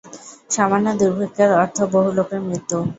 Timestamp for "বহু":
1.93-2.09